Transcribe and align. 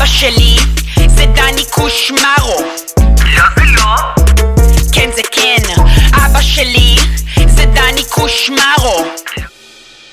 אבא 0.00 0.08
שלי 0.08 0.56
זה 0.96 1.24
דני 1.34 1.64
קושמרו 1.70 2.60
לא 3.36 3.44
זה 3.56 3.62
לא. 3.76 4.22
כן 4.92 5.10
זה 5.16 5.22
כן, 5.32 5.82
אבא 6.14 6.40
שלי 6.40 6.96
זה 7.48 7.64
דני 7.64 8.04
קושמרו 8.10 9.04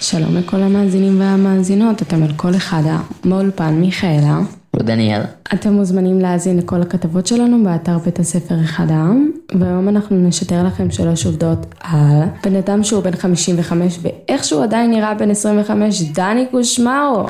שלום 0.02 0.38
לכל 0.38 0.58
המאזינים 0.58 1.20
והמאזינות, 1.20 2.02
אתם 2.02 2.24
על 2.24 2.30
כל 2.36 2.56
אחד 2.56 2.82
באולפן 3.26 3.74
מיכאלה. 3.74 4.40
ודניאל. 4.76 5.22
אתם 5.54 5.74
מוזמנים 5.74 6.20
להאזין 6.20 6.58
לכל 6.58 6.82
הכתבות 6.82 7.28
שלנו 7.28 7.64
באתר 7.64 7.98
בית 7.98 8.20
הספר 8.20 8.56
אחד 8.66 8.92
העם, 8.92 9.32
והיום 9.60 9.90
אנחנו 9.90 10.28
נשתר 10.28 10.64
לכם 10.64 10.92
שלוש 10.92 11.26
עובדות 11.26 11.66
על 11.80 12.24
בן 12.44 12.56
אדם 12.56 12.84
שהוא 12.84 13.04
בן 13.04 13.16
55 13.16 14.00
ואיכשהו 14.02 14.64
עדיין 14.64 14.92
נראה 14.92 15.14
בן 15.14 15.32
25, 15.32 16.02
דני 16.02 16.46
קושמרו. 16.52 17.26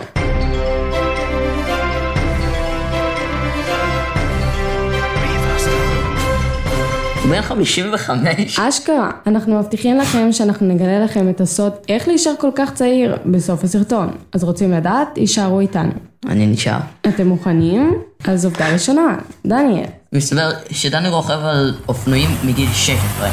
הוא 7.28 7.36
בן 7.36 7.42
55. 7.42 8.60
אשכרה, 8.60 9.12
אנחנו 9.28 9.60
מבטיחים 9.60 9.98
לכם 9.98 10.32
שאנחנו 10.32 10.68
נגלה 10.68 11.00
לכם 11.00 11.30
את 11.30 11.42
הסוד 11.42 11.74
איך 11.90 12.08
להישאר 12.08 12.32
כל 12.40 12.50
כך 12.56 12.74
צעיר 12.74 13.16
בסוף 13.26 13.64
הסרטון. 13.64 14.18
אז 14.34 14.44
רוצים 14.44 14.72
לדעת? 14.72 15.18
יישארו 15.18 15.60
איתנו. 15.60 15.92
אני 16.26 16.48
נשאר. 16.48 16.78
אתם 17.08 17.28
מוכנים? 17.28 18.02
אז 18.28 18.46
עובדה 18.46 18.74
ראשונה, 18.74 19.18
דניאל. 19.46 19.86
מסתבר 20.14 20.50
שדני 20.72 21.10
רוכב 21.10 21.40
על 21.44 21.74
אופנועים 21.88 22.30
מגיל 22.44 22.70
16. 22.74 23.30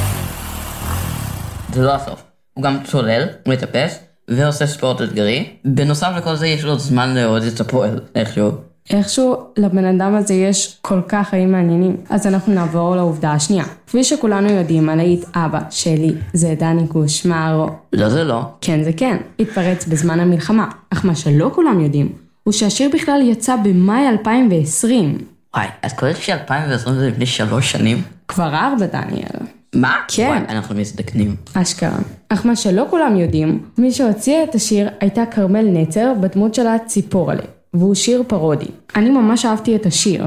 זה 1.73 1.83
לא 1.83 1.95
הסוף. 1.95 2.23
הוא 2.55 2.65
גם 2.65 2.79
צולל, 2.85 3.23
הוא 3.47 3.55
מטפס, 3.55 3.99
ועושה 4.29 4.67
ספורט 4.67 5.03
אתגרי. 5.03 5.49
בנוסף 5.65 6.09
לכל 6.17 6.37
זה 6.37 6.47
יש 6.47 6.65
לו 6.65 6.79
זמן 6.79 7.15
לאהוד 7.15 7.43
את 7.43 7.61
הפועל, 7.61 8.01
איכשהו. 8.15 8.74
איכשהו 8.91 9.37
לבן 9.57 9.85
אדם 9.85 10.15
הזה 10.15 10.35
יש 10.35 10.79
כל 10.83 11.01
כך 11.09 11.29
חיים 11.29 11.53
מעניינים. 11.53 11.97
אז 12.11 12.27
אנחנו 12.27 12.55
נעבור 12.55 12.97
לעובדה 12.97 13.33
השנייה. 13.33 13.65
כפי 13.87 14.05
שכולנו 14.05 14.51
יודעים, 14.53 14.89
הלהיט 14.89 15.25
אבא 15.35 15.61
שלי 15.71 16.15
זה 16.33 16.55
דני 16.59 16.89
קושמרו. 16.89 17.67
לא 17.93 18.09
זה 18.09 18.25
לא. 18.25 18.43
כן 18.61 18.83
זה 18.85 18.93
כן, 18.97 19.17
התפרץ 19.39 19.87
בזמן 19.87 20.21
המלחמה. 20.21 20.69
אך 20.91 21.05
מה 21.05 21.15
שלא 21.15 21.51
כולם 21.55 21.81
יודעים, 21.81 22.13
הוא 22.43 22.53
שהשיר 22.53 22.91
בכלל 22.95 23.21
יצא 23.25 23.57
במאי 23.57 24.09
2020. 24.09 25.19
וואי, 25.55 25.67
את 25.87 25.93
קולטת 25.93 26.21
ש-2020 26.21 26.91
זה 26.91 27.09
לפני 27.09 27.27
שלוש 27.27 27.73
שנים? 27.73 28.03
כבר 28.29 28.55
ארבע, 28.55 28.87
דניאל. 28.87 29.47
מה? 29.75 29.97
כן. 30.09 30.27
וואי, 30.29 30.39
אנחנו 30.49 30.75
מזדקנים. 30.75 31.37
אשכרה. 31.55 31.99
אך 32.29 32.47
מה 32.47 32.57
שלא 32.57 32.85
כולם 32.91 33.17
יודעים, 33.17 33.63
מי 33.79 33.93
שהוציאה 33.93 34.45
את 34.45 34.55
השיר 34.55 34.89
הייתה 35.01 35.23
כרמל 35.31 35.67
נצר 35.73 36.13
בדמות 36.21 36.55
שלה 36.55 36.77
ציפורלה, 36.87 37.43
והוא 37.75 37.95
שיר 37.95 38.23
פרודי. 38.27 38.67
אני 38.97 39.11
ממש 39.11 39.45
אהבתי 39.45 39.77
את 39.77 39.87
השיר. 39.87 40.25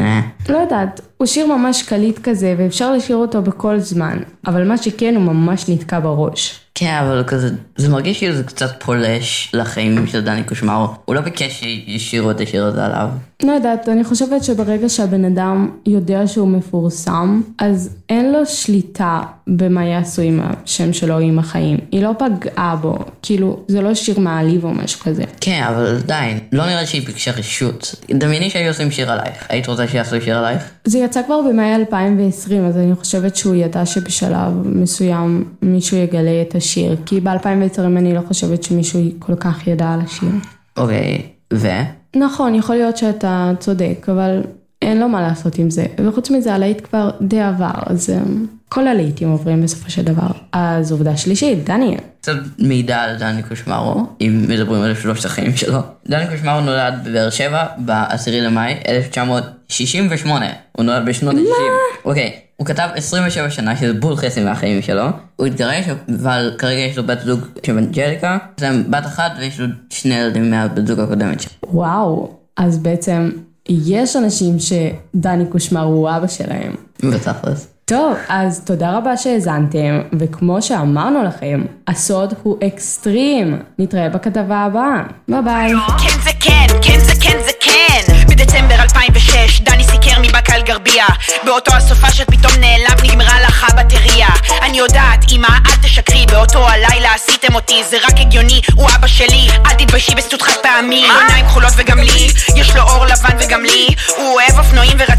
אה. 0.00 0.20
לא 0.48 0.56
יודעת, 0.56 1.00
הוא 1.16 1.26
שיר 1.26 1.46
ממש 1.46 1.82
קליט 1.82 2.18
כזה 2.22 2.54
ואפשר 2.58 2.92
לשיר 2.92 3.16
אותו 3.16 3.42
בכל 3.42 3.78
זמן, 3.78 4.18
אבל 4.46 4.68
מה 4.68 4.76
שכן 4.76 5.16
הוא 5.16 5.24
ממש 5.24 5.68
נתקע 5.68 6.00
בראש. 6.00 6.60
כן, 6.78 6.94
אבל 6.94 7.24
כזה, 7.26 7.48
זה 7.76 7.88
מרגיש 7.88 8.18
כאילו 8.18 8.34
זה 8.34 8.44
קצת 8.44 8.82
פולש 8.82 9.50
לחיים 9.54 10.06
של 10.06 10.20
דני 10.20 10.44
קושמרו. 10.44 10.86
הוא 11.04 11.14
לא 11.14 11.20
ביקש 11.20 11.60
שישירו 11.60 12.30
את 12.30 12.40
השיר 12.40 12.64
הזה 12.64 12.84
עליו. 12.84 13.08
לא 13.42 13.52
יודעת, 13.52 13.88
אני 13.88 14.04
חושבת 14.04 14.44
שברגע 14.44 14.88
שהבן 14.88 15.24
אדם 15.24 15.70
יודע 15.86 16.26
שהוא 16.26 16.48
מפורסם, 16.48 17.40
אז 17.58 17.96
אין 18.08 18.32
לו 18.32 18.46
שליטה 18.46 19.20
במה 19.46 19.84
יעשו 19.84 20.22
עם 20.22 20.40
השם 20.42 20.92
שלו 20.92 21.18
עם 21.18 21.38
החיים. 21.38 21.78
היא 21.92 22.02
לא 22.02 22.10
פגעה 22.18 22.76
בו, 22.76 22.98
כאילו, 23.22 23.60
זה 23.68 23.80
לא 23.80 23.94
שיר 23.94 24.20
מעליב 24.20 24.64
או 24.64 24.74
משהו 24.74 25.00
כזה. 25.00 25.24
כן, 25.40 25.62
אבל 25.68 25.96
עדיין, 26.04 26.38
לא 26.52 26.66
נראה 26.66 26.86
שהיא 26.86 27.06
ביקשה 27.06 27.30
רשות. 27.30 27.94
דמייני 28.10 28.50
שהיו 28.50 28.68
עושים 28.68 28.90
שיר 28.90 29.12
עלייך. 29.12 29.46
היית 29.48 29.66
רוצה 29.66 29.88
שיעשו 29.88 30.20
שיר 30.20 30.38
עלייך? 30.38 30.62
זה 30.84 30.98
יצא 30.98 31.22
כבר 31.26 31.40
במאי 31.48 31.74
2020, 31.74 32.66
אז 32.66 32.76
אני 32.76 32.94
חושבת 32.94 33.36
שהוא 33.36 33.54
ידע 33.54 33.86
שבשלב 33.86 34.52
מסוים 34.64 35.44
מישהו 35.62 35.96
יגלה 35.96 36.42
את 36.48 36.54
השיר, 36.54 36.67
כי 37.06 37.20
ב-2020 37.20 37.80
אני 37.80 38.14
לא 38.14 38.20
חושבת 38.28 38.62
שמישהו 38.62 39.00
כל 39.18 39.34
כך 39.34 39.66
ידע 39.66 39.92
על 39.94 40.00
השיר. 40.00 40.28
אוקיי, 40.76 41.22
ו? 41.54 41.68
נכון, 42.16 42.54
יכול 42.54 42.76
להיות 42.76 42.96
שאתה 42.96 43.52
צודק, 43.58 44.06
אבל 44.12 44.42
אין 44.82 45.00
לו 45.00 45.08
מה 45.08 45.20
לעשות 45.20 45.58
עם 45.58 45.70
זה. 45.70 45.86
וחוץ 46.08 46.30
מזה, 46.30 46.54
הלהיט 46.54 46.86
כבר 46.88 47.10
די 47.20 47.40
עבר, 47.40 47.70
אז 47.86 48.10
אמ, 48.10 48.46
כל 48.68 48.88
הלהיטים 48.88 49.28
עוברים 49.30 49.62
בסופו 49.62 49.90
של 49.90 50.02
דבר. 50.02 50.26
אז 50.52 50.92
עובדה 50.92 51.16
שלישית, 51.16 51.64
דניאל. 51.64 52.00
קצת 52.20 52.32
מידע 52.58 52.96
על 52.98 53.16
דני 53.16 53.42
קושמרו, 53.42 54.06
אם 54.20 54.44
מדברים 54.48 54.82
על 54.82 54.94
שלושת 54.94 55.24
החיים 55.24 55.56
שלו. 55.56 55.78
דני 56.08 56.26
קושמרו 56.26 56.60
נולד 56.60 56.94
בבאר 57.04 57.30
שבע 57.30 57.66
ב-10 57.84 58.30
למאי 58.30 58.74
1968. 58.88 60.46
הוא 60.72 60.84
נולד 60.84 61.06
בשנות 61.06 61.34
ה-60. 61.34 62.04
אוקיי, 62.04 62.32
הוא 62.56 62.66
כתב 62.66 62.88
27 62.94 63.50
שנה, 63.50 63.76
שזה 63.76 63.94
בול 63.94 64.16
חצי 64.16 64.44
מהחיים 64.44 64.82
שלו. 64.82 65.04
הוא 65.36 65.46
התגרש, 65.46 65.84
אבל 66.20 66.54
כרגע 66.58 66.80
יש 66.80 66.96
לו 66.98 67.06
בת 67.06 67.20
זוג 67.20 67.40
שם 67.66 67.84
ג'ריקה. 67.90 68.38
יש 68.58 68.62
להם 68.64 68.84
בת 68.90 69.06
אחת 69.06 69.32
ויש 69.38 69.60
לו 69.60 69.66
שני 69.90 70.14
ילדים 70.14 70.50
מהבת 70.50 70.86
זוג 70.86 71.00
הקודמת 71.00 71.40
שלו. 71.40 71.52
וואו, 71.72 72.34
אז 72.56 72.78
בעצם 72.78 73.30
יש 73.68 74.16
אנשים 74.16 74.56
שדני 74.58 75.46
קושמר 75.46 75.82
הוא 75.82 76.10
אבא 76.10 76.26
שלהם. 76.26 76.74
בתכלס. 77.02 77.66
טוב, 77.84 78.16
אז 78.28 78.60
תודה 78.64 78.96
רבה 78.96 79.16
שהאזנתם, 79.16 80.00
וכמו 80.18 80.62
שאמרנו 80.62 81.22
לכם, 81.22 81.64
הסוד 81.88 82.34
הוא 82.42 82.56
אקסטרים. 82.66 83.58
נתראה 83.78 84.08
בכתבה 84.08 84.56
הבאה. 84.56 85.02
ביי 85.28 85.42
ביי. 85.42 85.72
כן 85.98 86.20
זה 86.24 86.30
כן, 86.40 86.66
כן 86.82 87.00
זה 87.00 87.12
כן 87.20 87.38
זה 87.44 87.52
כן 87.60 88.24
בדצמבר 88.30 88.74
2006 88.82 89.60
דני 89.60 89.84
סיקר 89.84 90.20
מבאקה 90.22 90.54
אל 90.54 90.62
גרבייה 90.62 91.06
באותו 91.44 91.72
הסופה 91.74 92.10
שפתאום 92.10 92.52
נעלם 92.60 92.96
נגמרה 93.04 93.40
לך 93.40 93.70
הבטריה 93.70 94.28
אני 94.62 94.78
יודעת 94.78 95.32
אמא 95.32 95.46
אל 95.46 95.82
תשקרי 95.82 96.17
באותו 96.30 96.68
הלילה 96.68 97.14
עשיתם 97.14 97.54
אותי 97.54 97.84
זה 97.84 97.96
רק 98.02 98.20
הגיוני 98.20 98.60
הוא 98.74 98.88
אבא 98.96 99.06
שלי. 99.06 99.48
אל 99.66 99.74
תתביישי 99.74 100.14
בשטות 100.14 100.42
חד 100.42 100.52
פעמי. 100.62 101.06
עיניים 101.20 101.46
כחולות 101.46 101.72
וגם 101.76 101.98
לי. 101.98 102.28
יש 102.56 102.76
לו 102.76 102.82
אור 102.82 103.06
לבן 103.06 103.36
וגם 103.40 103.62
לי. 103.62 103.86
הוא 104.16 104.34
אוהב 104.34 104.58
אופנועים 104.58 104.96
ורציתי 105.00 105.17